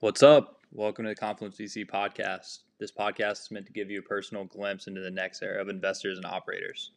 [0.00, 0.60] What's up?
[0.70, 2.60] Welcome to the Confluence VC podcast.
[2.78, 5.68] This podcast is meant to give you a personal glimpse into the next era of
[5.68, 6.92] investors and operators.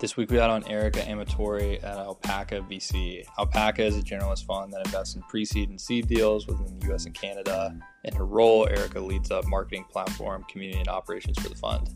[0.00, 3.26] This week we had on Erica Amatori at Alpaca VC.
[3.38, 7.04] Alpaca is a generalist fund that invests in pre-seed and seed deals within the US
[7.04, 7.78] and Canada.
[8.04, 11.90] In her role, Erica leads up marketing platform, community, and operations for the fund.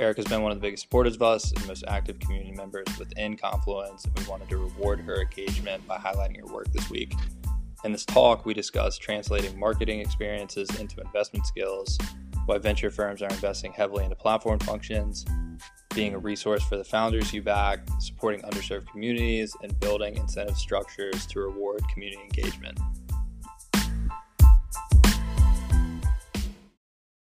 [0.00, 3.36] Erica's been one of the biggest supporters of us and most active community members within
[3.36, 7.12] Confluence, and we wanted to reward her engagement by highlighting her work this week.
[7.84, 11.98] In this talk, we discussed translating marketing experiences into investment skills,
[12.46, 15.26] why venture firms are investing heavily into platform functions,
[15.94, 21.26] being a resource for the founders you back, supporting underserved communities, and building incentive structures
[21.26, 22.80] to reward community engagement.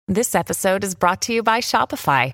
[0.07, 2.33] This episode is brought to you by Shopify.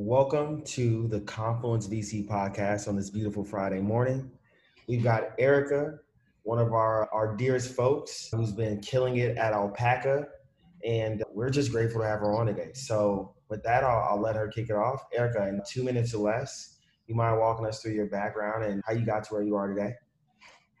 [0.00, 4.30] welcome to the Confluence VC podcast on this beautiful Friday morning.
[4.86, 5.98] We've got Erica,
[6.44, 10.24] one of our, our dearest folks who's been killing it at Alpaca
[10.84, 12.70] and we're just grateful to have her on today.
[12.74, 15.02] So, with that, I'll, I'll let her kick it off.
[15.12, 16.76] Erica, in two minutes or less,
[17.08, 19.66] you mind walking us through your background and how you got to where you are
[19.66, 19.94] today?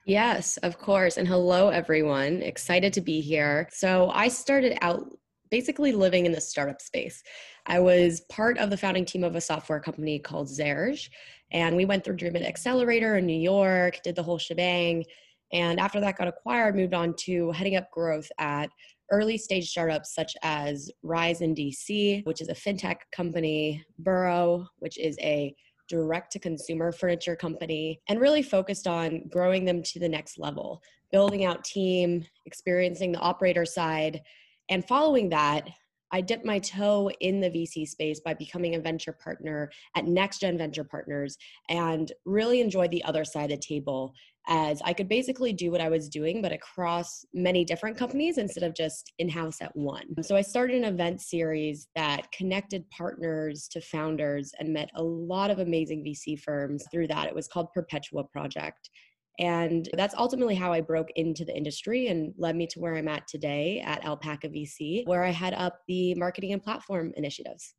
[0.06, 1.16] Yes, of course.
[1.16, 2.40] And hello, everyone.
[2.40, 3.68] Excited to be here.
[3.72, 5.10] So, I started out
[5.50, 7.22] basically living in the startup space.
[7.68, 11.10] I was part of the founding team of a software company called Zerge,
[11.52, 15.04] and we went through Dreamit Accelerator in New York, did the whole shebang.
[15.52, 18.70] And after that got acquired, moved on to heading up growth at
[19.10, 24.98] early stage startups such as Rise in DC, which is a fintech company, Burrow, which
[24.98, 25.54] is a
[25.88, 30.82] direct to consumer furniture company, and really focused on growing them to the next level,
[31.12, 34.20] building out team, experiencing the operator side.
[34.68, 35.68] And following that,
[36.12, 40.40] I dipped my toe in the VC space by becoming a venture partner at Next
[40.40, 41.36] Gen Venture Partners
[41.68, 44.14] and really enjoyed the other side of the table
[44.50, 48.64] as I could basically do what I was doing, but across many different companies instead
[48.64, 50.06] of just in house at one.
[50.22, 55.50] So I started an event series that connected partners to founders and met a lot
[55.50, 57.26] of amazing VC firms through that.
[57.26, 58.88] It was called Perpetua Project.
[59.38, 63.08] And that's ultimately how I broke into the industry and led me to where I'm
[63.08, 67.74] at today at Alpaca VC, where I head up the marketing and platform initiatives.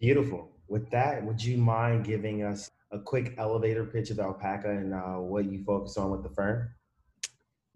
[0.00, 0.50] Beautiful.
[0.68, 5.16] With that, would you mind giving us a quick elevator pitch of Alpaca and uh,
[5.16, 6.70] what you focus on with the firm?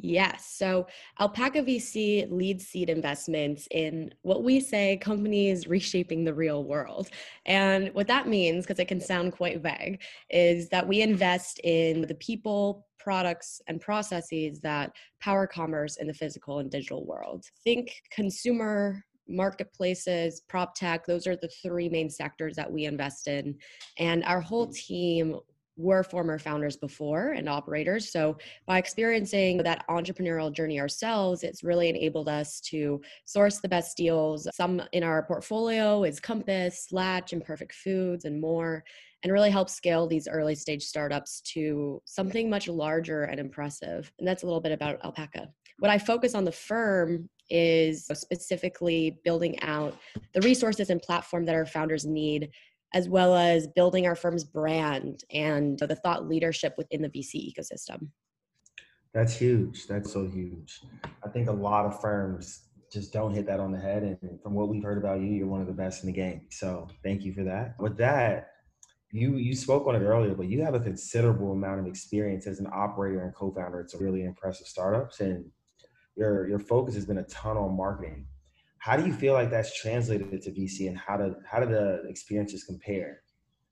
[0.00, 0.54] Yes.
[0.56, 0.86] So
[1.19, 7.09] Alpaca VC leads seed investments in what we say companies reshaping the real world.
[7.47, 10.00] And what that means, because it can sound quite vague,
[10.31, 16.15] is that we invest in the people, products, and processes that power commerce in the
[16.15, 17.47] physical and digital world.
[17.65, 23.56] Think consumer marketplaces, prop tech, those are the three main sectors that we invest in.
[23.98, 24.75] And our whole mm.
[24.75, 25.41] team
[25.78, 28.11] were former founders before and operators.
[28.11, 33.97] So by experiencing that entrepreneurial journey ourselves, it's really enabled us to source the best
[33.97, 34.47] deals.
[34.53, 38.84] Some in our portfolio is Compass, Latch, Imperfect Foods, and more,
[39.22, 44.12] and really help scale these early stage startups to something much larger and impressive.
[44.19, 45.49] And that's a little bit about Alpaca.
[45.78, 49.97] What I focus on the firm is specifically building out
[50.34, 52.50] the resources and platform that our founders need
[52.94, 58.09] as well as building our firm's brand and the thought leadership within the VC ecosystem.
[59.15, 59.87] That's huge.
[59.87, 60.81] That's so huge.
[61.25, 64.03] I think a lot of firms just don't hit that on the head.
[64.03, 66.43] And from what we've heard about you, you're one of the best in the game.
[66.50, 67.75] So thank you for that.
[67.78, 68.50] With that,
[69.10, 72.60] you you spoke on it earlier, but you have a considerable amount of experience as
[72.60, 75.47] an operator and co-founder at some really impressive startups, and
[76.16, 78.27] your your focus has been a ton on marketing.
[78.89, 82.05] How do you feel like that's translated to VC, and how do how do the
[82.09, 83.21] experiences compare?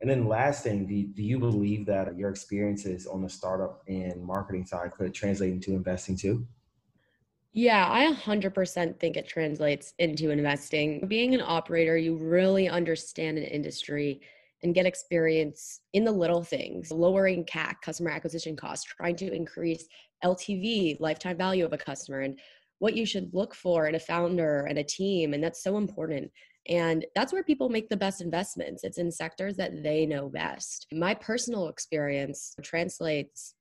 [0.03, 4.23] And then last thing, do, do you believe that your experiences on the startup and
[4.23, 6.47] marketing side could translate into investing too?
[7.55, 11.09] Yeah, I 100% think it translates into investing.
[11.09, 14.21] Being an operator, you really understand an industry
[14.63, 19.89] and get experience in the little things, lowering CAC, customer acquisition costs, trying to increase
[20.23, 22.39] LTV, lifetime value of a customer, and
[22.79, 25.35] what you should look for in a founder and a team.
[25.35, 26.31] And that's so important.
[26.69, 28.83] And that's where people make the best investments.
[28.83, 30.87] It's in sectors that they know best.
[30.93, 33.55] My personal experience translates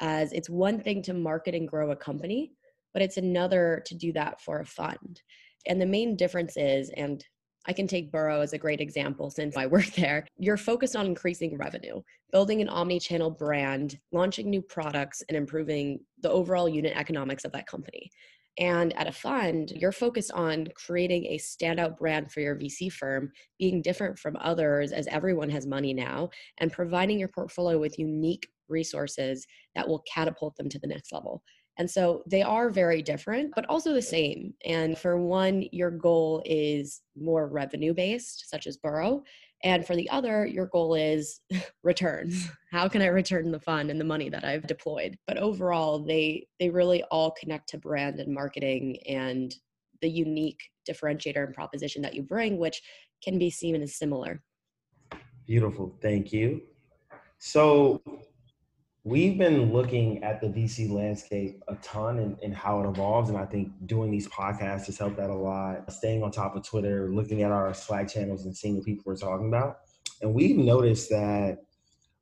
[0.00, 2.52] as it's one thing to market and grow a company,
[2.92, 5.22] but it's another to do that for a fund.
[5.66, 7.24] And the main difference is, and
[7.66, 10.26] I can take Burrow as a great example since I work there.
[10.38, 12.00] You're focused on increasing revenue,
[12.32, 17.52] building an omni channel brand, launching new products, and improving the overall unit economics of
[17.52, 18.10] that company.
[18.58, 23.32] And at a fund, you're focused on creating a standout brand for your VC firm,
[23.58, 28.48] being different from others as everyone has money now, and providing your portfolio with unique
[28.68, 31.42] resources that will catapult them to the next level.
[31.78, 34.52] And so they are very different, but also the same.
[34.66, 39.22] And for one, your goal is more revenue based, such as Burrow.
[39.62, 41.40] And for the other, your goal is
[41.82, 42.48] returns.
[42.70, 45.18] How can I return the fund and the money that I've deployed?
[45.26, 49.54] But overall, they they really all connect to brand and marketing and
[50.00, 52.80] the unique differentiator and proposition that you bring, which
[53.22, 54.42] can be seen as similar.
[55.46, 55.94] Beautiful.
[56.00, 56.62] Thank you.
[57.38, 58.02] So
[59.02, 63.30] We've been looking at the VC landscape a ton and, and, how it evolves.
[63.30, 65.90] And I think doing these podcasts has helped that a lot.
[65.90, 69.16] Staying on top of Twitter, looking at our Slack channels and seeing what people are
[69.16, 69.78] talking about.
[70.20, 71.60] And we've noticed that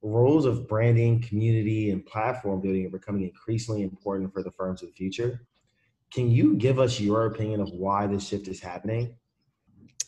[0.03, 4.91] roles of branding, community, and platform building are becoming increasingly important for the firms of
[4.91, 5.47] the future.
[6.13, 9.17] Can you give us your opinion of why this shift is happening?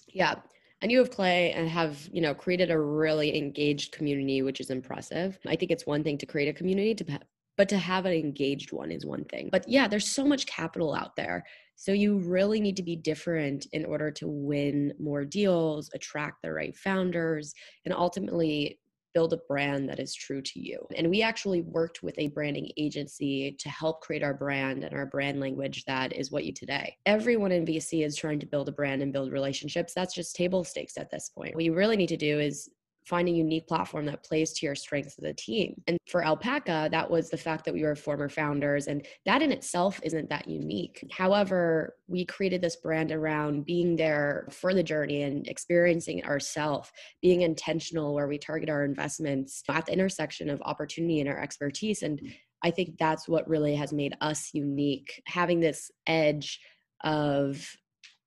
[0.07, 0.37] Yeah
[0.83, 4.71] and you have clay and have you know created a really engaged community which is
[4.71, 5.39] impressive.
[5.47, 7.21] I think it's one thing to create a community to
[7.57, 9.49] but to have an engaged one is one thing.
[9.53, 11.45] But yeah there's so much capital out there.
[11.77, 16.53] So you really need to be different in order to win more deals attract the
[16.53, 17.55] right founders
[17.85, 18.79] and ultimately
[19.13, 20.87] build a brand that is true to you.
[20.97, 25.07] And we actually worked with a branding agency to help create our brand and our
[25.07, 26.97] brand language that is what you today.
[27.07, 29.93] Everyone in VC is trying to build a brand and build relationships.
[29.95, 31.55] That's just table stakes at this point.
[31.55, 32.69] What you really need to do is
[33.05, 35.75] find a unique platform that plays to your strengths as a team.
[35.87, 39.53] And for Alpaca, that was the fact that we were former founders, and that in
[39.53, 41.05] itself isn't that unique.
[41.11, 46.91] However, we created this brand around being there for the journey and experiencing ourselves,
[47.23, 52.03] being intentional where we target our investments at the intersection of opportunity and our expertise.
[52.03, 52.35] And mm.
[52.63, 56.61] I think that's what really has made us unique, having this edge
[57.03, 57.67] of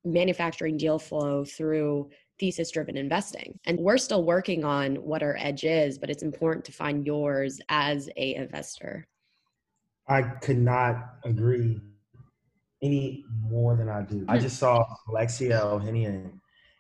[0.04, 2.10] manufacturing deal flow through
[2.40, 3.60] thesis driven investing.
[3.66, 7.62] And we're still working on what our edge is, but it's important to find yours
[7.70, 9.08] as a investor.
[10.08, 11.80] I could not agree
[12.82, 14.26] any more than I do.
[14.28, 16.40] I just saw Alexis Ohanian.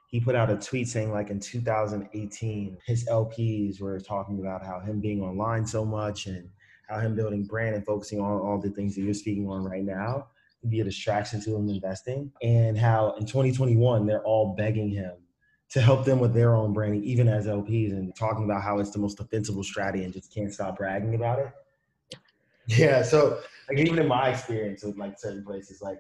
[0.10, 4.80] He put out a tweet saying, like in 2018, his LPs were talking about how
[4.80, 6.48] him being online so much and
[6.90, 9.84] how him building brand and focusing on all the things that you're speaking on right
[9.84, 10.28] now
[10.70, 12.32] be a distraction to him investing.
[12.42, 15.14] And how in 2021, they're all begging him
[15.74, 18.92] to help them with their own branding, even as LPs, and talking about how it's
[18.92, 21.50] the most defensible strategy and just can't stop bragging about it.
[22.68, 25.98] Yeah, so like even in my experience with like certain places, like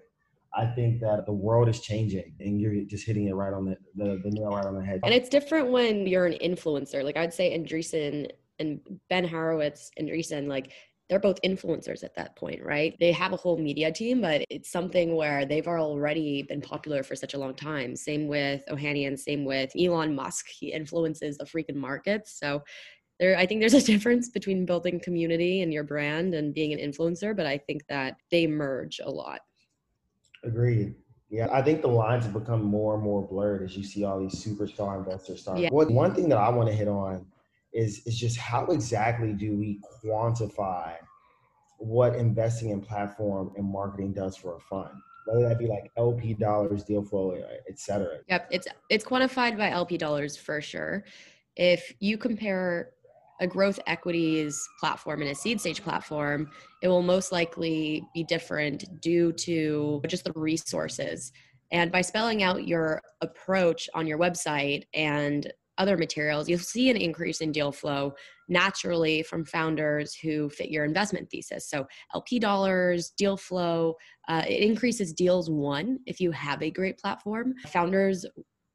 [0.53, 3.77] I think that the world is changing and you're just hitting it right on the,
[3.95, 4.99] the, the nail right on the head.
[5.03, 7.03] And it's different when you're an influencer.
[7.03, 8.29] Like I'd say Andreessen
[8.59, 8.79] and
[9.09, 10.71] Ben Horowitz, Andreessen, like
[11.13, 12.97] they're both influencers at that point, right?
[12.99, 17.15] They have a whole media team, but it's something where they've already been popular for
[17.15, 17.95] such a long time.
[17.95, 20.47] Same with Ohanian, same with Elon Musk.
[20.47, 22.39] He influences the freaking markets.
[22.39, 22.63] So
[23.19, 26.79] there, I think there's a difference between building community and your brand and being an
[26.79, 29.41] influencer, but I think that they merge a lot.
[30.43, 30.95] Agreed.
[31.29, 34.19] Yeah, I think the lines have become more and more blurred as you see all
[34.19, 35.59] these superstar investors start.
[35.59, 35.69] Yeah.
[35.69, 37.27] What, one thing that I want to hit on
[37.73, 40.93] is is just how exactly do we quantify
[41.77, 44.91] what investing in platform and marketing does for a fund?
[45.25, 48.19] Whether that be like lp dollars deal flow uh, et cetera.
[48.29, 51.03] Yep it's it's quantified by lp dollars for sure.
[51.55, 52.91] If you compare
[53.41, 56.49] a growth equities platform and a seed stage platform
[56.81, 61.31] it will most likely be different due to just the resources.
[61.71, 66.97] And by spelling out your approach on your website and other materials, you'll see an
[66.97, 68.13] increase in deal flow
[68.47, 71.69] naturally from founders who fit your investment thesis.
[71.69, 73.95] So, LP dollars, deal flow,
[74.27, 77.53] uh, it increases deals one if you have a great platform.
[77.67, 78.25] Founders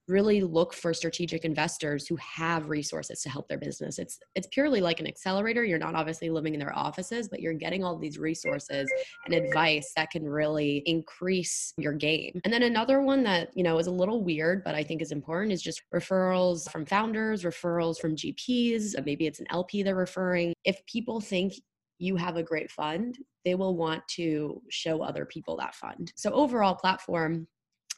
[0.09, 3.99] really look for strategic investors who have resources to help their business.
[3.99, 5.65] It's it's purely like an accelerator.
[5.65, 8.91] You're not obviously living in their offices, but you're getting all these resources
[9.27, 12.41] and advice that can really increase your game.
[12.45, 15.13] And then another one that, you know, is a little weird, but I think is
[15.13, 20.55] important is just referrals from founders, referrals from GPs, maybe it's an LP they're referring.
[20.65, 21.55] If people think
[21.99, 26.13] you have a great fund, they will want to show other people that fund.
[26.17, 27.47] So overall platform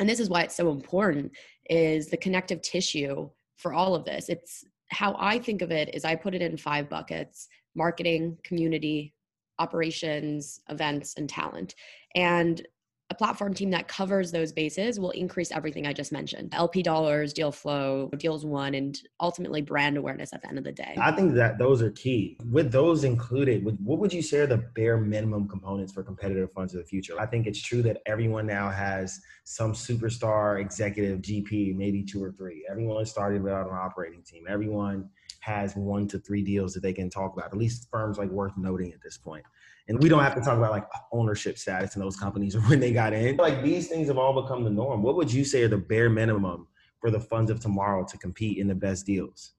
[0.00, 1.30] and this is why it's so important
[1.68, 6.04] is the connective tissue for all of this it's how i think of it is
[6.04, 9.14] i put it in five buckets marketing community
[9.60, 11.76] operations, events, and talent.
[12.16, 12.66] And
[13.10, 17.32] a platform team that covers those bases will increase everything I just mentioned LP dollars,
[17.32, 20.94] deal flow, deals won, and ultimately brand awareness at the end of the day.
[20.96, 22.38] I think that those are key.
[22.48, 26.72] With those included, what would you say are the bare minimum components for competitive funds
[26.72, 27.20] of the future?
[27.20, 32.30] I think it's true that everyone now has some superstar executive GP, maybe two or
[32.30, 32.64] three.
[32.70, 34.44] Everyone started without an operating team.
[34.48, 35.08] Everyone
[35.40, 38.56] has one to three deals that they can talk about, at least firms like worth
[38.56, 39.44] noting at this point.
[39.88, 42.80] And we don't have to talk about like ownership status in those companies or when
[42.80, 43.36] they got in.
[43.36, 45.02] Like these things have all become the norm.
[45.02, 46.68] What would you say are the bare minimum
[47.00, 49.52] for the funds of tomorrow to compete in the best deals?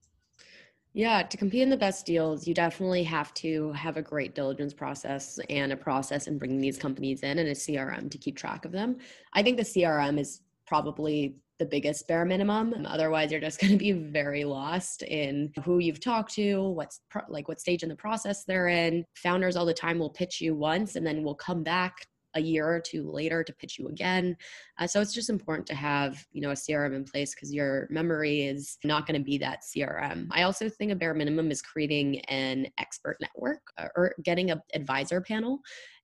[0.94, 4.74] Yeah, to compete in the best deals, you definitely have to have a great diligence
[4.74, 8.66] process and a process in bringing these companies in and a CRM to keep track
[8.66, 8.98] of them.
[9.32, 12.88] I think the CRM is probably the biggest bare minimum.
[12.88, 17.22] Otherwise, you're just going to be very lost in who you've talked to, what's pro-
[17.30, 19.06] like what stage in the process they're in.
[19.18, 22.68] Founders all the time will pitch you once and then we'll come back a year
[22.68, 24.36] or two later to pitch you again.
[24.80, 27.88] Uh, so it's just important to have, you know, a CRM in place because your
[27.92, 30.28] memory is not going to be that CRM.
[30.32, 34.62] I also think a bare minimum is creating an expert network uh, or getting an
[34.74, 35.60] advisor panel.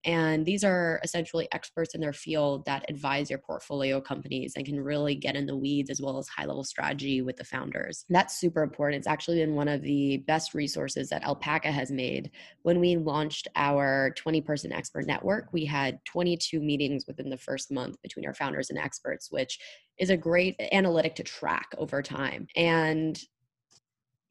[0.08, 4.80] And these are essentially experts in their field that advise your portfolio companies and can
[4.80, 8.06] really get in the weeds as well as high level strategy with the founders.
[8.10, 9.00] That's super important.
[9.00, 12.32] It's actually been one of the best resources that Alpaca has made.
[12.62, 17.70] When we launched our 20 person expert network, we had 22 meetings within the first
[17.70, 19.60] month between our founders and experts, which
[20.00, 22.48] is a great analytic to track over time.
[22.56, 23.20] And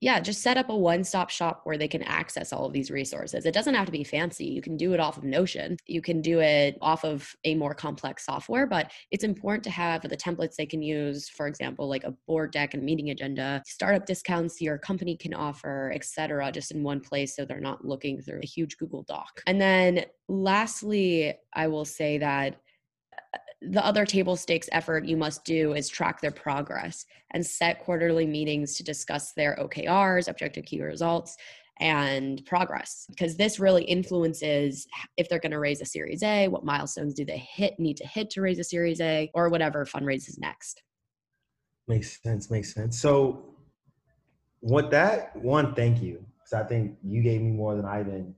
[0.07, 2.93] yeah, just set up a one stop shop where they can access all of these
[2.93, 3.45] resources.
[3.45, 4.45] It doesn't have to be fancy.
[4.45, 5.77] You can do it off of Notion.
[5.85, 10.03] You can do it off of a more complex software, but it's important to have
[10.03, 14.07] the templates they can use, for example, like a board deck and meeting agenda, startup
[14.07, 18.39] discounts your company can offer, etc., just in one place so they're not looking through
[18.45, 19.43] a huge Google Doc.
[19.49, 22.61] And then lastly, I will say that
[23.63, 28.27] the other table stakes effort you must do is track their progress and set quarterly
[28.27, 31.37] meetings to discuss their OKRs, objective key results,
[31.79, 36.65] and progress because this really influences if they're going to raise a series A, what
[36.65, 40.27] milestones do they hit need to hit to raise a series A or whatever fundraise
[40.39, 40.83] next.
[41.87, 42.99] Makes sense, makes sense.
[42.99, 43.45] So
[44.61, 46.25] what that one, thank you.
[46.39, 48.35] Because I think you gave me more than I even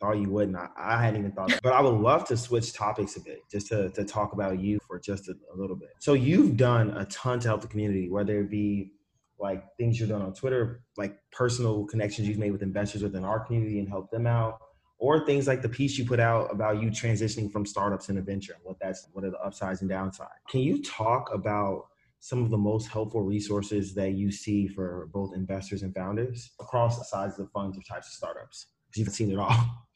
[0.00, 0.56] thought you wouldn't.
[0.56, 3.68] I, I hadn't even thought, but I would love to switch topics a bit, just
[3.68, 5.90] to, to talk about you for just a, a little bit.
[5.98, 8.92] So you've done a ton to help the community, whether it be
[9.38, 13.40] like things you've done on Twitter, like personal connections you've made with investors within our
[13.40, 14.60] community and help them out,
[14.98, 18.56] or things like the piece you put out about you transitioning from startups into venture
[18.64, 20.28] what that's what are the upsides and downsides.
[20.50, 21.86] Can you talk about
[22.20, 26.98] some of the most helpful resources that you see for both investors and founders across
[26.98, 28.66] the sides of funds or types of startups?
[28.88, 29.84] Because you've seen it all.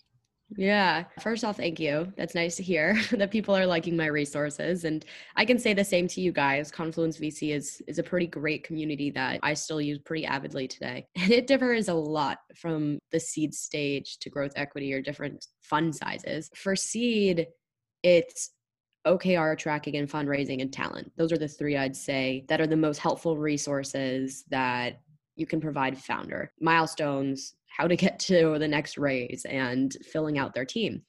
[0.57, 1.05] Yeah.
[1.21, 2.13] First off, thank you.
[2.17, 4.85] That's nice to hear that people are liking my resources.
[4.85, 5.05] And
[5.37, 6.71] I can say the same to you guys.
[6.71, 11.07] Confluence VC is is a pretty great community that I still use pretty avidly today.
[11.23, 15.95] And it differs a lot from the seed stage to growth equity or different fund
[15.95, 16.51] sizes.
[16.55, 17.47] For seed,
[18.03, 18.51] it's
[19.07, 21.13] OKR tracking and fundraising and talent.
[21.17, 25.01] Those are the three I'd say that are the most helpful resources that
[25.37, 26.53] you can provide founder.
[26.61, 31.03] Milestones, how to get to the next raise and filling out their team.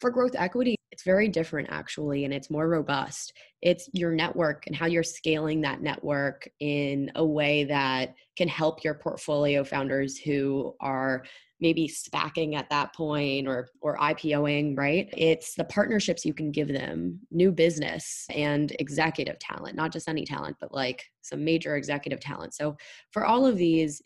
[0.00, 3.32] For growth equity, it's very different actually, and it's more robust.
[3.62, 8.84] It's your network and how you're scaling that network in a way that can help
[8.84, 11.24] your portfolio founders who are
[11.60, 15.08] maybe SPACing at that point or or IPOing, right?
[15.16, 20.24] It's the partnerships you can give them, new business and executive talent, not just any
[20.24, 22.52] talent, but like some major executive talent.
[22.52, 22.76] So
[23.12, 24.02] for all of these,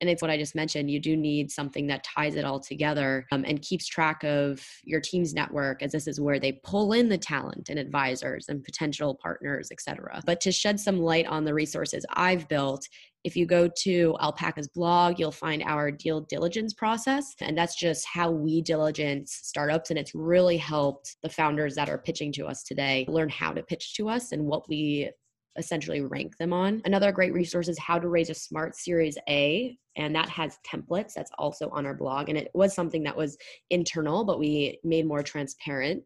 [0.00, 0.90] and it's what I just mentioned.
[0.90, 5.00] You do need something that ties it all together um, and keeps track of your
[5.00, 9.18] team's network, as this is where they pull in the talent and advisors and potential
[9.22, 10.20] partners, etc.
[10.26, 12.86] But to shed some light on the resources I've built,
[13.24, 17.34] if you go to Alpaca's blog, you'll find our deal diligence process.
[17.40, 19.88] And that's just how we diligence startups.
[19.88, 23.62] And it's really helped the founders that are pitching to us today learn how to
[23.62, 25.10] pitch to us and what we
[25.56, 26.82] essentially rank them on.
[26.84, 31.14] Another great resource is how to raise a smart series A, and that has templates
[31.14, 32.28] that's also on our blog.
[32.28, 33.36] And it was something that was
[33.70, 36.02] internal, but we made more transparent.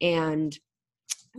[0.00, 0.56] And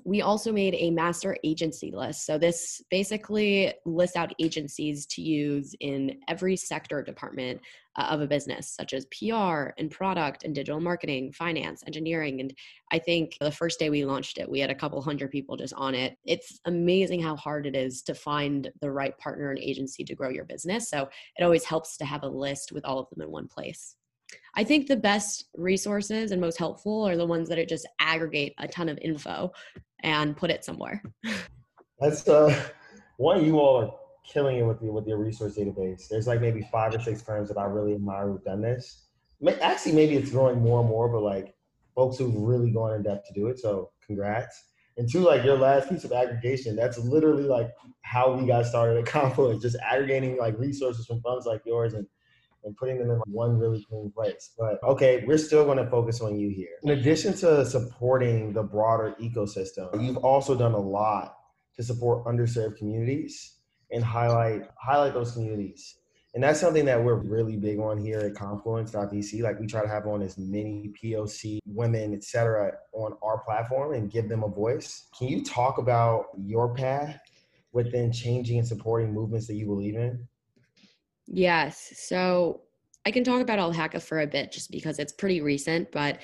[0.04, 2.26] we also made a master agency list.
[2.26, 7.62] So this basically lists out agencies to use in every sector department
[7.96, 12.40] uh, of a business, such as PR and product and digital marketing, finance, engineering.
[12.40, 12.54] And
[12.92, 15.74] I think the first day we launched it, we had a couple hundred people just
[15.76, 16.18] on it.
[16.26, 20.30] It's amazing how hard it is to find the right partner and agency to grow
[20.30, 20.90] your business.
[20.90, 23.96] So it always helps to have a list with all of them in one place.
[24.56, 28.54] I think the best resources and most helpful are the ones that it just aggregate
[28.58, 29.52] a ton of info
[30.02, 31.02] and put it somewhere.
[32.00, 32.54] That's uh,
[33.18, 33.92] one you all are
[34.26, 36.08] killing it with your with your resource database.
[36.08, 39.08] There's like maybe five or six firms that I really admire who've done this.
[39.62, 41.56] Actually, maybe it's growing more and more, but like
[41.96, 43.60] folks who've really gone in depth to do it.
[43.60, 44.64] So congrats.
[44.98, 47.72] And two, like your last piece of aggregation, that's literally like
[48.02, 52.06] how we got started at Confluence, just aggregating like resources from funds like yours and
[52.64, 54.52] and putting them in one really clean place.
[54.58, 56.78] But okay, we're still going to focus on you here.
[56.84, 61.36] In addition to supporting the broader ecosystem, you've also done a lot
[61.76, 63.56] to support underserved communities
[63.92, 65.96] and highlight highlight those communities.
[66.36, 69.42] And that's something that we're really big on here at Confluence.vc.
[69.42, 73.96] Like we try to have on as many POC women, et cetera, on our platform
[73.96, 75.08] and give them a voice.
[75.18, 77.20] Can you talk about your path
[77.72, 80.28] within changing and supporting movements that you believe in?
[81.32, 81.94] Yes.
[81.96, 82.62] So
[83.06, 86.20] I can talk about Alpaca for a bit just because it's pretty recent, but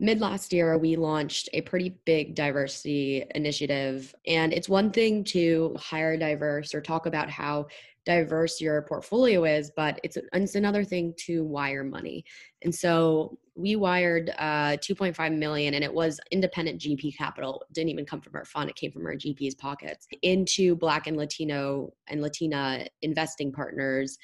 [0.00, 5.74] mid last year we launched a pretty big diversity initiative and it's one thing to
[5.78, 7.66] hire diverse or talk about how
[8.04, 12.22] diverse your portfolio is but it's, it's another thing to wire money.
[12.62, 17.64] And so we wired uh, 2.5 million and it was independent gp capital.
[17.68, 18.68] It didn't even come from our fund.
[18.68, 24.18] It came from our gp's pockets into black and latino and latina investing partners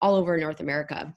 [0.00, 1.14] all over North America.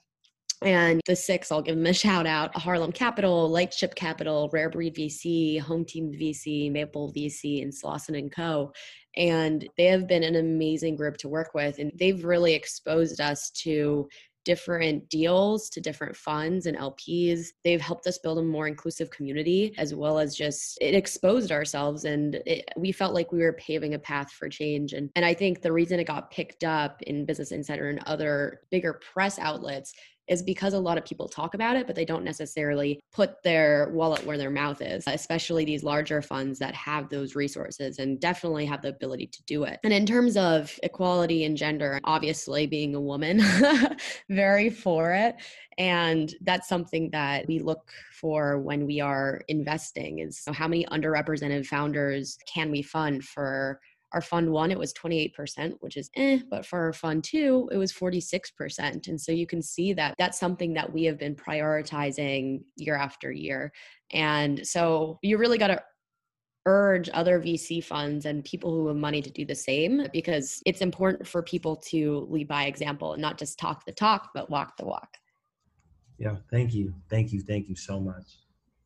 [0.62, 4.96] And the six, I'll give them a shout out Harlem Capital, Lightship Capital, Rare Breed
[4.96, 8.72] VC, Home Team VC, Maple VC, and Slauson and Co.
[9.16, 11.78] And they have been an amazing group to work with.
[11.78, 14.08] And they've really exposed us to
[14.48, 17.48] different deals to different funds and LPs.
[17.64, 22.06] They've helped us build a more inclusive community as well as just it exposed ourselves
[22.06, 24.94] and it, we felt like we were paving a path for change.
[24.94, 28.62] And, and I think the reason it got picked up in Business Insider and other
[28.70, 29.92] bigger press outlets
[30.28, 33.90] is because a lot of people talk about it, but they don't necessarily put their
[33.92, 38.66] wallet where their mouth is, especially these larger funds that have those resources and definitely
[38.66, 39.78] have the ability to do it.
[39.84, 43.40] And in terms of equality and gender, obviously being a woman,
[44.28, 45.36] very for it.
[45.78, 51.66] And that's something that we look for when we are investing is how many underrepresented
[51.66, 53.80] founders can we fund for
[54.12, 57.76] our fund one, it was 28%, which is eh, but for our fund two, it
[57.76, 59.08] was 46%.
[59.08, 63.30] And so you can see that that's something that we have been prioritizing year after
[63.30, 63.72] year.
[64.12, 65.82] And so you really got to
[66.64, 70.80] urge other VC funds and people who have money to do the same because it's
[70.80, 74.76] important for people to lead by example and not just talk the talk, but walk
[74.78, 75.16] the walk.
[76.18, 76.94] Yeah, thank you.
[77.10, 77.40] Thank you.
[77.40, 78.38] Thank you so much.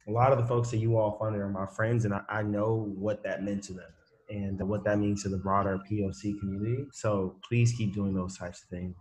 [0.09, 2.43] A lot of the folks that you all funded are my friends, and I, I
[2.43, 3.91] know what that meant to them
[4.33, 6.87] and what that means to the broader POC community.
[6.93, 8.97] So please keep doing those types of things.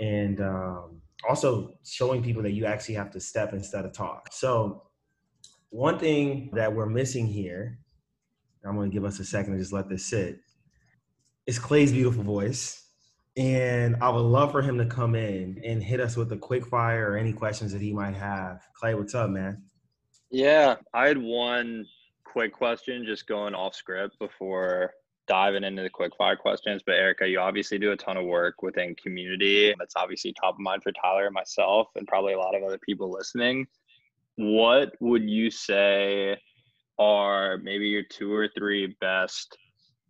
[0.00, 4.28] And um, also showing people that you actually have to step instead of talk.
[4.32, 4.82] So,
[5.70, 7.78] one thing that we're missing here,
[8.64, 10.38] I'm going to give us a second to just let this sit,
[11.46, 12.82] is Clay's beautiful voice.
[13.36, 16.66] And I would love for him to come in and hit us with a quick
[16.66, 18.62] fire or any questions that he might have.
[18.74, 19.62] Clay, what's up, man?
[20.30, 21.86] Yeah, I had one
[22.36, 24.92] quick question, just going off script before
[25.26, 26.82] diving into the quick fire questions.
[26.84, 29.74] But Erica, you obviously do a ton of work within community.
[29.78, 32.76] That's obviously top of mind for Tyler and myself, and probably a lot of other
[32.76, 33.66] people listening.
[34.34, 36.36] What would you say
[36.98, 39.56] are maybe your two or three best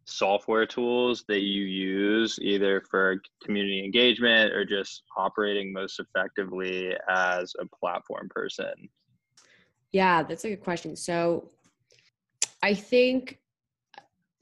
[0.05, 7.55] software tools that you use either for community engagement or just operating most effectively as
[7.61, 8.89] a platform person?
[9.93, 10.97] Yeah, that's a good question.
[10.97, 11.53] So
[12.63, 13.39] I think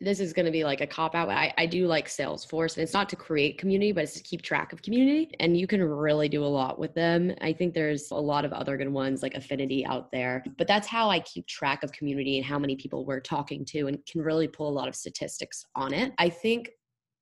[0.00, 1.28] this is going to be like a cop out.
[1.28, 4.42] I, I do like Salesforce, and it's not to create community, but it's to keep
[4.42, 5.30] track of community.
[5.40, 7.34] And you can really do a lot with them.
[7.40, 10.88] I think there's a lot of other good ones like Affinity out there, but that's
[10.88, 14.20] how I keep track of community and how many people we're talking to and can
[14.20, 16.12] really pull a lot of statistics on it.
[16.18, 16.70] I think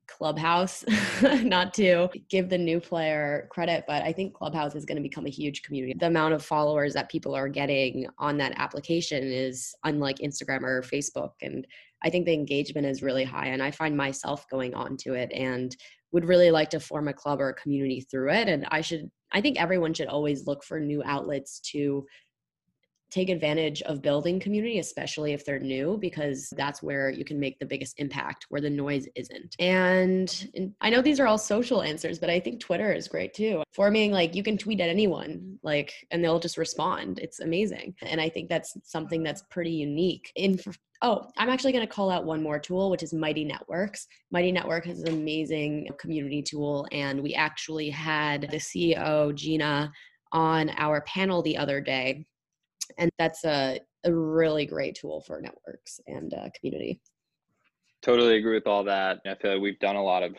[0.06, 0.84] Clubhouse,
[1.42, 5.26] not to give the new player credit, but I think Clubhouse is going to become
[5.26, 5.94] a huge community.
[5.98, 10.82] The amount of followers that people are getting on that application is unlike Instagram or
[10.82, 11.32] Facebook.
[11.42, 11.66] And
[12.02, 13.46] I think the engagement is really high.
[13.46, 15.76] And I find myself going on to it and
[16.12, 18.48] would really like to form a club or a community through it.
[18.48, 22.06] And I should, I think everyone should always look for new outlets to
[23.12, 27.58] take advantage of building community, especially if they're new, because that's where you can make
[27.58, 29.54] the biggest impact, where the noise isn't.
[29.58, 33.34] And, and, I know these are all social answers, but I think Twitter is great
[33.34, 33.62] too.
[33.72, 37.18] Forming like you can tweet at anyone, like, and they'll just respond.
[37.18, 37.94] It's amazing.
[38.02, 40.32] And I think that's something that's pretty unique.
[40.34, 40.58] In
[41.04, 44.06] Oh, I'm actually going to call out one more tool, which is Mighty Networks.
[44.30, 49.90] Mighty Network has an amazing community tool, and we actually had the CEO, Gina,
[50.30, 52.24] on our panel the other day.
[52.98, 57.00] And that's a, a really great tool for networks and uh, community.
[58.02, 59.20] Totally agree with all that.
[59.26, 60.34] I feel like we've done a lot of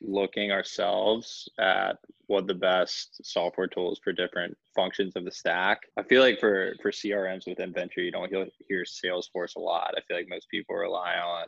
[0.00, 5.80] looking ourselves at what the best software tools for different functions of the stack.
[5.96, 8.30] I feel like for for CRMs within venture, you don't
[8.68, 9.94] hear Salesforce a lot.
[9.96, 11.46] I feel like most people rely on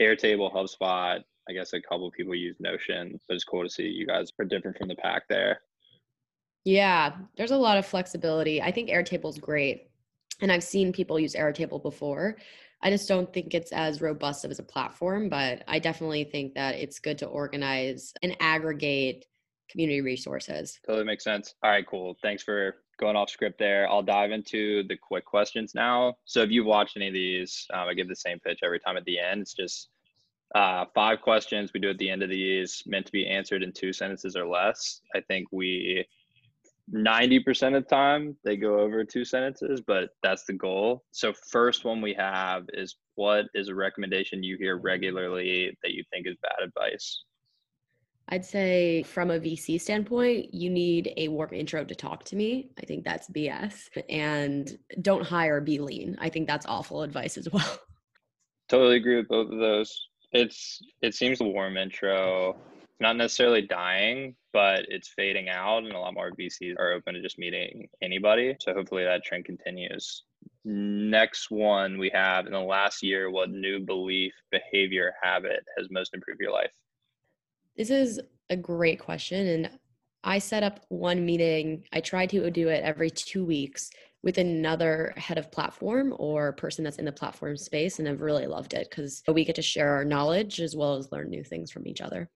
[0.00, 1.22] Airtable, HubSpot.
[1.48, 4.44] I guess a couple people use Notion, but it's cool to see you guys are
[4.44, 5.60] different from the pack there.
[6.68, 8.60] Yeah, there's a lot of flexibility.
[8.60, 9.88] I think Airtable's great.
[10.42, 12.36] And I've seen people use Airtable before.
[12.82, 16.74] I just don't think it's as robust as a platform, but I definitely think that
[16.74, 19.24] it's good to organize and aggregate
[19.70, 20.78] community resources.
[20.86, 21.54] Totally makes sense.
[21.62, 22.18] All right, cool.
[22.20, 23.88] Thanks for going off script there.
[23.88, 26.16] I'll dive into the quick questions now.
[26.26, 28.98] So if you've watched any of these, um, I give the same pitch every time
[28.98, 29.40] at the end.
[29.40, 29.88] It's just
[30.54, 33.72] uh, five questions we do at the end of these meant to be answered in
[33.72, 35.00] two sentences or less.
[35.14, 36.06] I think we
[36.94, 41.04] 90% of the time they go over two sentences, but that's the goal.
[41.10, 46.02] So, first one we have is what is a recommendation you hear regularly that you
[46.10, 47.24] think is bad advice?
[48.30, 52.70] I'd say from a VC standpoint, you need a warm intro to talk to me.
[52.80, 53.88] I think that's BS.
[54.10, 56.16] And don't hire, be lean.
[56.20, 57.78] I think that's awful advice as well.
[58.68, 60.08] Totally agree with both of those.
[60.32, 62.54] It's it seems the warm intro
[63.00, 67.22] not necessarily dying, but it's fading out, and a lot more VCs are open to
[67.22, 68.56] just meeting anybody.
[68.60, 70.24] So hopefully that trend continues.
[70.64, 76.14] Next one we have in the last year, what new belief, behavior, habit has most
[76.14, 76.72] improved your life?
[77.76, 79.46] This is a great question.
[79.46, 79.70] And
[80.24, 81.84] I set up one meeting.
[81.92, 83.90] I try to do it every two weeks
[84.24, 88.00] with another head of platform or person that's in the platform space.
[88.00, 91.12] And I've really loved it because we get to share our knowledge as well as
[91.12, 92.28] learn new things from each other.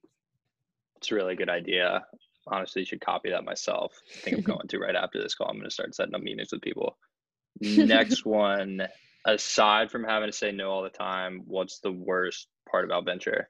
[1.02, 2.04] It's a really good idea.
[2.46, 3.92] Honestly, you should copy that myself.
[4.08, 5.48] I think I'm going to right after this call.
[5.48, 6.96] I'm going to start setting up meetings with people.
[7.60, 8.86] Next one,
[9.26, 13.48] aside from having to say no all the time, what's the worst part about venture?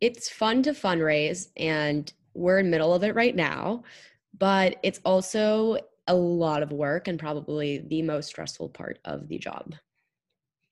[0.00, 3.82] It's fun to fundraise and we're in middle of it right now,
[4.38, 9.38] but it's also a lot of work and probably the most stressful part of the
[9.38, 9.74] job.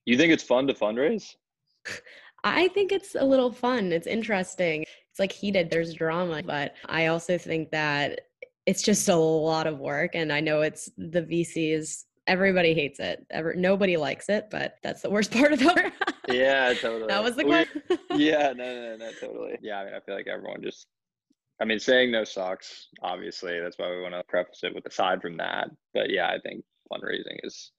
[0.05, 1.35] You think it's fun to fundraise?
[2.45, 3.91] I think it's a little fun.
[3.91, 4.85] It's interesting
[5.15, 8.23] it's like heated there's drama but i also think that
[8.67, 13.25] it's just a lot of work and i know it's the vcs everybody hates it
[13.31, 15.93] Ever, nobody likes it but that's the worst part about it
[16.29, 17.07] yeah totally.
[17.07, 17.83] That was the question.
[18.17, 19.57] yeah no no no totally.
[19.63, 20.89] Yeah i mean i feel like everyone just
[21.61, 25.23] i mean saying no sucks obviously that's why we want to preface it with aside
[25.23, 27.71] from that but yeah i think fundraising is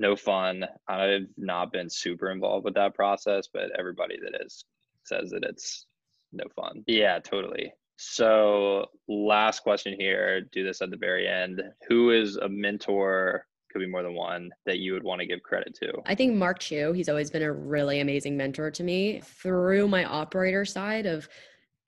[0.00, 0.64] no fun.
[0.86, 4.64] I've not been super involved with that process but everybody that is
[5.04, 5.86] says that it's
[6.32, 6.84] no fun.
[6.86, 7.72] Yeah, totally.
[7.96, 10.42] So, last question here.
[10.52, 11.60] Do this at the very end.
[11.88, 13.44] Who is a mentor?
[13.72, 15.92] Could be more than one that you would want to give credit to.
[16.06, 16.92] I think Mark Chu.
[16.92, 21.28] He's always been a really amazing mentor to me through my operator side of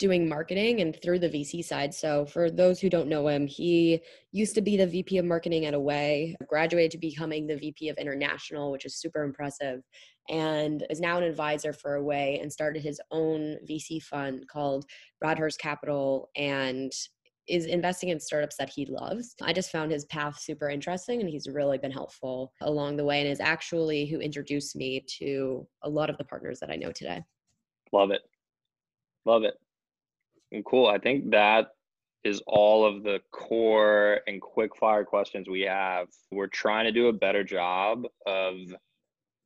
[0.01, 1.95] doing marketing and through the VC side.
[1.95, 4.01] So, for those who don't know him, he
[4.33, 7.99] used to be the VP of marketing at Away, graduated to becoming the VP of
[7.99, 9.83] international, which is super impressive,
[10.29, 14.87] and is now an advisor for Away and started his own VC fund called
[15.23, 16.91] Bradhurst Capital and
[17.47, 19.35] is investing in startups that he loves.
[19.43, 23.21] I just found his path super interesting and he's really been helpful along the way
[23.21, 26.93] and is actually who introduced me to a lot of the partners that I know
[26.93, 27.23] today.
[27.93, 28.23] Love it.
[29.27, 29.55] Love it.
[30.65, 30.87] Cool.
[30.87, 31.69] I think that
[32.25, 36.09] is all of the core and quick fire questions we have.
[36.31, 38.57] We're trying to do a better job of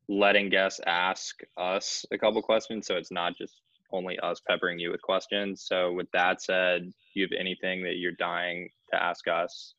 [0.08, 3.60] letting guests ask us a couple questions so it's not just
[3.92, 5.64] only us peppering you with questions.
[5.66, 9.74] So with that said, do you have anything that you're dying to ask us?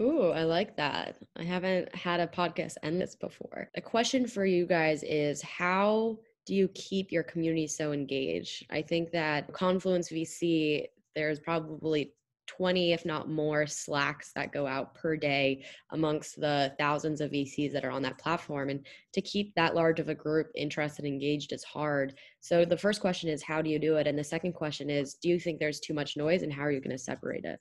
[0.00, 1.16] Ooh, I like that.
[1.36, 3.70] I haven't had a podcast end this before.
[3.76, 8.66] A question for you guys is how do you keep your community so engaged?
[8.70, 12.12] I think that Confluence VC, there's probably
[12.46, 17.72] 20, if not more, slacks that go out per day amongst the thousands of VCs
[17.72, 18.68] that are on that platform.
[18.68, 22.18] And to keep that large of a group interested and engaged is hard.
[22.40, 24.06] So the first question is, how do you do it?
[24.06, 26.70] And the second question is, do you think there's too much noise and how are
[26.70, 27.58] you going to separate it?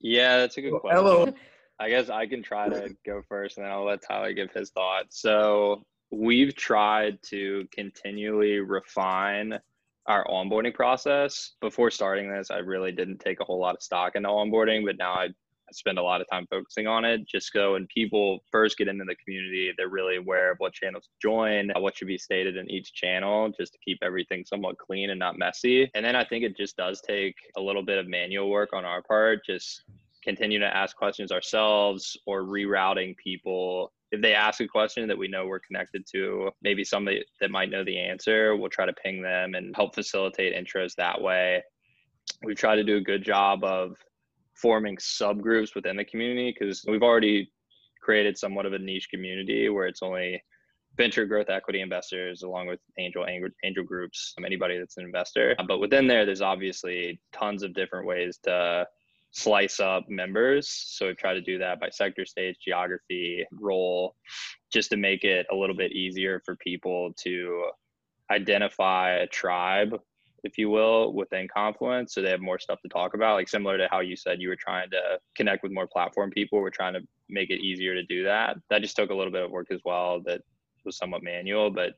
[0.00, 1.04] Yeah, that's a good question.
[1.04, 1.34] Hello.
[1.80, 4.70] I guess I can try to go first and then I'll let Tyler give his
[4.70, 5.20] thoughts.
[5.20, 9.58] So we've tried to continually refine
[10.06, 11.52] our onboarding process.
[11.60, 14.96] Before starting this, I really didn't take a whole lot of stock into onboarding, but
[14.98, 15.28] now I
[15.72, 17.26] spend a lot of time focusing on it.
[17.26, 21.04] Just go and people first get into the community, they're really aware of what channels
[21.04, 24.78] to join, uh, what should be stated in each channel, just to keep everything somewhat
[24.78, 25.90] clean and not messy.
[25.94, 28.84] And then I think it just does take a little bit of manual work on
[28.84, 29.84] our part, just
[30.24, 35.26] continue to ask questions ourselves or rerouting people if they ask a question that we
[35.26, 39.20] know we're connected to, maybe somebody that might know the answer, we'll try to ping
[39.20, 41.62] them and help facilitate interest that way.
[42.44, 43.96] We try to do a good job of
[44.54, 47.50] forming subgroups within the community because we've already
[48.00, 50.40] created somewhat of a niche community where it's only
[50.96, 56.06] venture growth equity investors along with angel, angel groups anybody that's an investor but within
[56.06, 58.86] there there's obviously tons of different ways to
[59.34, 60.68] slice up members.
[60.68, 64.14] So we try to do that by sector stage, geography, role,
[64.72, 67.66] just to make it a little bit easier for people to
[68.30, 69.98] identify a tribe,
[70.44, 72.14] if you will, within Confluence.
[72.14, 73.34] So they have more stuff to talk about.
[73.34, 76.60] Like similar to how you said you were trying to connect with more platform people,
[76.60, 78.56] we're trying to make it easier to do that.
[78.70, 80.22] That just took a little bit of work as well.
[80.24, 80.42] That
[80.84, 81.94] was somewhat manual, but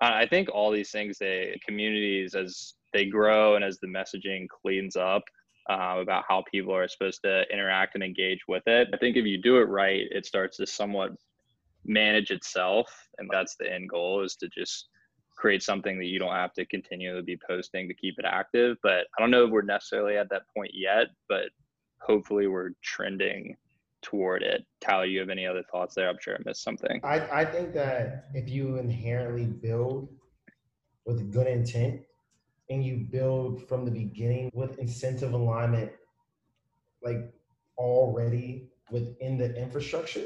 [0.00, 4.96] I think all these things, they communities as they grow and as the messaging cleans
[4.96, 5.22] up,
[5.70, 8.88] uh, about how people are supposed to interact and engage with it.
[8.92, 11.12] I think if you do it right, it starts to somewhat
[11.84, 14.88] manage itself, and that's the end goal is to just
[15.36, 18.76] create something that you don't have to continually be posting to keep it active.
[18.82, 21.46] But I don't know if we're necessarily at that point yet, but
[22.02, 23.56] hopefully we're trending
[24.02, 24.66] toward it.
[24.80, 26.08] Tyler, you have any other thoughts there?
[26.08, 27.00] I'm sure I missed something.
[27.04, 30.08] I, I think that if you inherently build
[31.06, 32.02] with good intent,
[32.70, 35.90] and you build from the beginning with incentive alignment,
[37.02, 37.32] like
[37.76, 40.24] already within the infrastructure,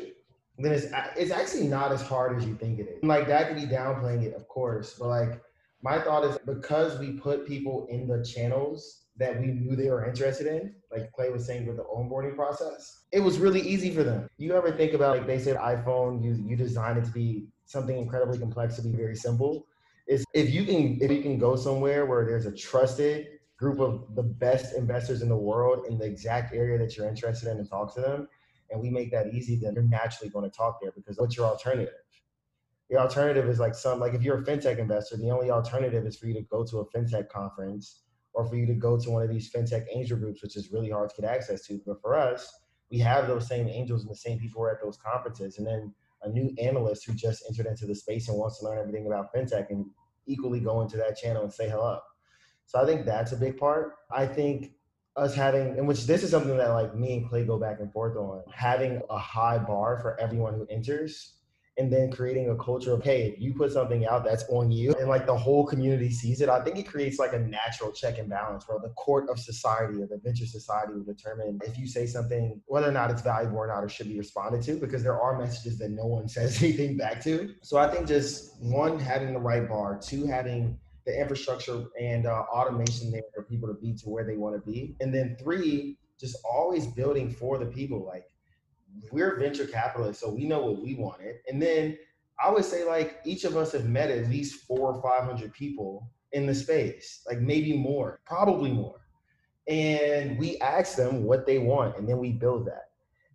[0.59, 3.02] then it's it's actually not as hard as you think it is.
[3.02, 5.42] Like that could be downplaying it, of course, but like
[5.83, 10.04] my thought is because we put people in the channels that we knew they were
[10.04, 14.02] interested in, like Clay was saying with the onboarding process, it was really easy for
[14.02, 14.28] them.
[14.38, 17.96] You ever think about like they said iPhone, you you designed it to be something
[17.96, 19.66] incredibly complex to be very simple
[20.07, 23.27] is if you can if you can go somewhere where there's a trusted
[23.59, 27.51] group of the best investors in the world in the exact area that you're interested
[27.51, 28.29] in and talk to them
[28.71, 31.47] and we make that easy then you're naturally going to talk there because what's your
[31.47, 31.95] alternative?
[32.90, 36.19] Your alternative is like some like if you're a fintech investor the only alternative is
[36.19, 38.01] for you to go to a fintech conference
[38.35, 40.90] or for you to go to one of these fintech angel groups which is really
[40.90, 41.81] hard to get access to.
[41.87, 42.53] But for us
[42.90, 45.59] we have those same angels and the same people who are at those conferences.
[45.59, 48.79] And then a new analyst who just entered into the space and wants to learn
[48.79, 49.87] everything about fintech and
[50.27, 52.01] equally go into that channel and say hello.
[52.67, 53.95] So I think that's a big part.
[54.11, 54.73] I think
[55.17, 57.93] us having, and which this is something that like me and Clay go back and
[57.93, 61.35] forth on, having a high bar for everyone who enters
[61.77, 64.95] and then creating a culture of hey if you put something out that's on you
[65.01, 68.19] and like the whole community sees it i think it creates like a natural check
[68.19, 71.87] and balance where the court of society or the venture society will determine if you
[71.87, 75.03] say something whether or not it's valuable or not or should be responded to because
[75.03, 78.99] there are messages that no one says anything back to so i think just one
[78.99, 83.75] having the right bar two having the infrastructure and uh, automation there for people to
[83.75, 87.67] be to where they want to be and then three just always building for the
[87.67, 88.25] people like
[89.11, 91.37] we're venture capitalists, so we know what we wanted.
[91.48, 91.98] And then
[92.42, 95.52] I would say like each of us have met at least four or five hundred
[95.52, 99.00] people in the space, like maybe more, probably more.
[99.68, 102.90] And we ask them what they want, and then we build that.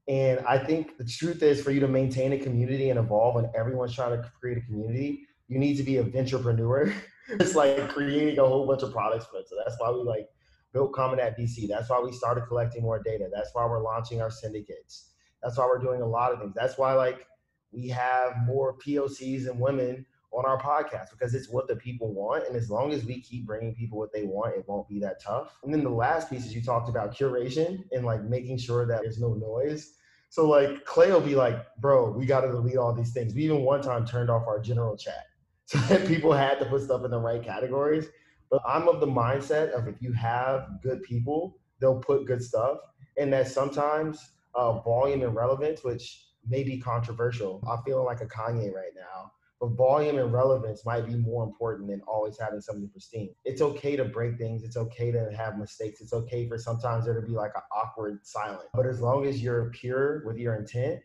[0.08, 3.48] And I think the truth is for you to maintain a community and evolve, and
[3.56, 6.94] everyone's trying to create a community, you need to be a venturepreneur.
[7.30, 9.50] it's like creating a whole bunch of products for it.
[9.50, 10.28] So that's why we like
[10.74, 11.68] built Common App VC.
[11.68, 13.30] That's why we started collecting more data.
[13.34, 15.10] That's why we're launching our syndicates
[15.42, 16.54] that's why we're doing a lot of things.
[16.56, 17.26] That's why like
[17.72, 22.48] we have more POCs and women on our podcast because it's what the people want.
[22.48, 25.22] And as long as we keep bringing people what they want, it won't be that
[25.22, 25.58] tough.
[25.64, 29.02] And then the last piece is you talked about curation and like making sure that
[29.02, 29.94] there's no noise.
[30.30, 33.34] So like Clay will be like, bro, we got to delete all these things.
[33.34, 35.26] We even one time turned off our general chat
[35.66, 38.08] so that people had to put stuff in the right categories.
[38.52, 42.80] But I'm of the mindset of if you have good people, they'll put good stuff.
[43.18, 47.64] And that sometimes uh, volume and relevance, which may be controversial.
[47.70, 49.32] I'm feeling like a Kanye right now.
[49.60, 53.36] But volume and relevance might be more important than always having something pristine.
[53.44, 54.64] It's okay to break things.
[54.64, 56.00] It's okay to have mistakes.
[56.00, 58.70] It's okay for sometimes there to be like an awkward silence.
[58.74, 61.02] But as long as you're pure with your intent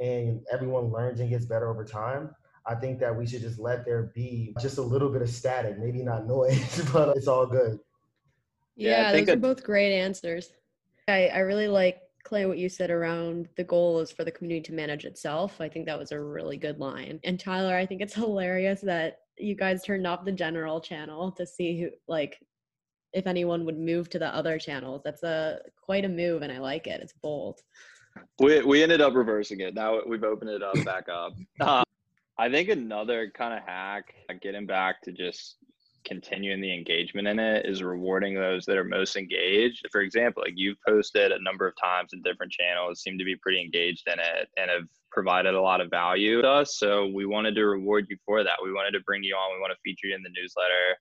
[0.00, 2.34] and everyone learns and gets better over time,
[2.66, 5.78] I think that we should just let there be just a little bit of static,
[5.78, 7.78] maybe not noise, but it's all good.
[8.74, 10.52] Yeah, yeah those are both great answers.
[11.06, 12.01] I, I really like
[12.32, 15.60] Clay, what you said around the goal is for the community to manage itself.
[15.60, 17.20] I think that was a really good line.
[17.24, 21.44] And Tyler, I think it's hilarious that you guys turned off the general channel to
[21.44, 22.38] see who, like,
[23.12, 25.02] if anyone would move to the other channels.
[25.04, 27.02] That's a quite a move, and I like it.
[27.02, 27.60] It's bold.
[28.38, 29.74] We we ended up reversing it.
[29.74, 31.34] Now we've opened it up back up.
[31.60, 31.84] Uh,
[32.38, 35.56] I think another kind of hack, getting back to just
[36.04, 39.86] continuing the engagement in it is rewarding those that are most engaged.
[39.90, 43.36] For example, like you've posted a number of times in different channels, seem to be
[43.36, 46.78] pretty engaged in it and have provided a lot of value to us.
[46.78, 48.56] So we wanted to reward you for that.
[48.62, 49.54] We wanted to bring you on.
[49.54, 50.98] We want to feature you in the newsletter.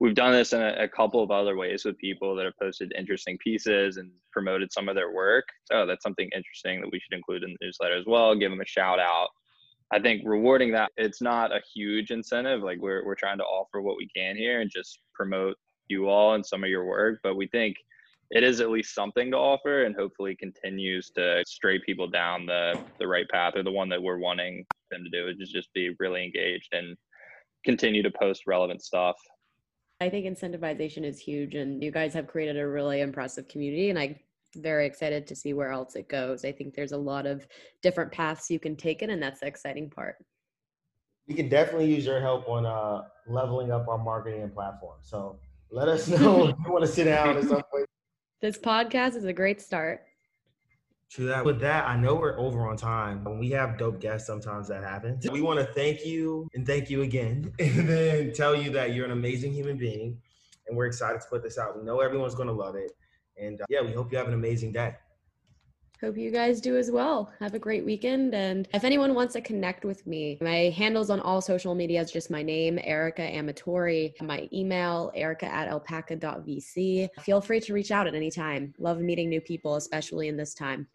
[0.00, 2.92] We've done this in a, a couple of other ways with people that have posted
[2.98, 5.44] interesting pieces and promoted some of their work.
[5.64, 8.34] So that's something interesting that we should include in the newsletter as well.
[8.34, 9.28] Give them a shout out
[9.92, 12.62] I think rewarding that it's not a huge incentive.
[12.62, 15.56] Like we're we're trying to offer what we can here and just promote
[15.88, 17.76] you all and some of your work, but we think
[18.30, 22.78] it is at least something to offer and hopefully continues to stray people down the
[22.98, 25.94] the right path or the one that we're wanting them to do, is just be
[26.00, 26.96] really engaged and
[27.64, 29.16] continue to post relevant stuff.
[30.00, 33.98] I think incentivization is huge and you guys have created a really impressive community and
[33.98, 34.20] I
[34.54, 36.44] very excited to see where else it goes.
[36.44, 37.46] I think there's a lot of
[37.82, 40.16] different paths you can take it, and that's the exciting part.
[41.26, 44.98] We can definitely use your help on uh, leveling up our marketing and platform.
[45.02, 45.38] So
[45.70, 47.86] let us know if you want to sit down at some point.
[48.40, 50.02] This podcast is a great start.
[51.10, 51.44] True that.
[51.44, 53.22] With that, I know we're over on time.
[53.24, 55.30] When we have dope guests, sometimes that happens.
[55.30, 59.04] We want to thank you and thank you again, and then tell you that you're
[59.04, 60.18] an amazing human being,
[60.66, 61.78] and we're excited to put this out.
[61.78, 62.90] We know everyone's going to love it.
[63.36, 64.94] And uh, yeah, we hope you have an amazing day.
[66.00, 67.32] Hope you guys do as well.
[67.40, 68.34] Have a great weekend.
[68.34, 72.10] And if anyone wants to connect with me, my handles on all social media is
[72.10, 74.20] just my name, Erica Amatori.
[74.20, 77.08] My email, erica at alpaca.vc.
[77.20, 78.74] Feel free to reach out at any time.
[78.78, 80.86] Love meeting new people, especially in this time.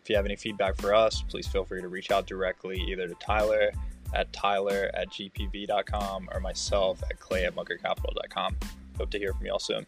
[0.04, 3.08] If you have any feedback for us, please feel free to reach out directly either
[3.08, 3.70] to Tyler
[4.12, 8.58] at tyler at gpv.com or myself at clay at muckercapital.com.
[8.98, 9.86] Hope to hear from you all soon.